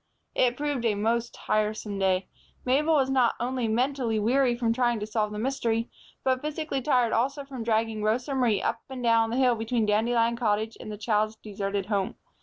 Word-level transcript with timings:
It 0.33 0.57
proved 0.57 0.83
a 0.85 0.95
most 0.95 1.31
tiresome 1.35 1.99
day. 1.99 2.27
Mabel 2.65 2.95
was 2.95 3.11
not 3.11 3.35
only 3.39 3.67
mentally 3.67 4.17
weary 4.17 4.55
from 4.57 4.73
trying 4.73 4.99
to 4.99 5.05
solve 5.05 5.31
the 5.31 5.37
mystery, 5.37 5.91
but 6.23 6.41
physically 6.41 6.81
tired 6.81 7.13
also 7.13 7.45
from 7.45 7.61
dragging 7.63 8.01
Rosa 8.01 8.33
Marie 8.33 8.63
up 8.63 8.81
and 8.89 9.03
down 9.03 9.29
the 9.29 9.37
hill 9.37 9.53
between 9.53 9.85
Dandelion 9.85 10.35
Cottage 10.37 10.75
and 10.79 10.91
the 10.91 10.97
child's 10.97 11.35
deserted 11.35 11.85
home. 11.85 12.15